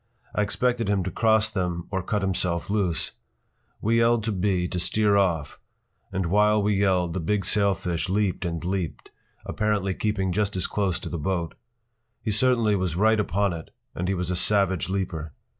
[0.33, 3.11] I expected him to cross them or cut himself loose.
[3.81, 4.67] We yelled to B.
[4.67, 5.59] to steer off,
[6.11, 9.11] and while we yelled the big sailfish leaped and leaped,
[9.45, 11.53] apparently keeping just as close to the boat.
[12.19, 15.33] He certainly was right upon it and he was a savage leaper.